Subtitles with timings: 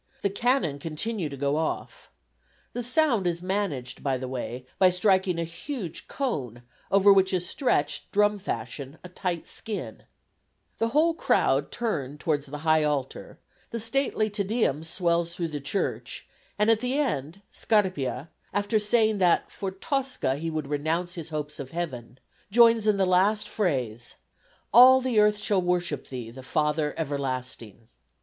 [0.23, 2.09] The cannon continue to go off
[2.73, 7.47] the sound is managed, by the way, by striking a huge cone over which is
[7.47, 10.05] stretched, drum fashion, a tight skin
[10.79, 13.37] the whole crowd turn towards the high altar,
[13.69, 16.27] the stately "Te Deum" swells through the church,
[16.57, 21.59] and at the end, Scarpia, after saying that for Tosca he would renounce his hopes
[21.59, 22.17] of heaven,
[22.49, 24.15] joins in the last phrase:
[24.73, 27.87] "All the earth shall worship Thee, the Father everlasting."